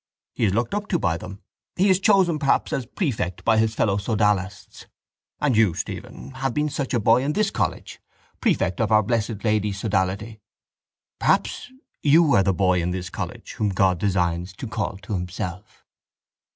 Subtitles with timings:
[0.33, 1.43] He is looked up to by them;
[1.75, 4.87] he is chosen perhaps as prefect by his fellow sodalists.
[5.39, 7.99] And you, Stephen, have been such a boy in this college,
[8.39, 10.39] prefect of Our Blessed Lady's sodality.
[11.19, 15.85] Perhaps you are the boy in this college whom God designs to call to Himself.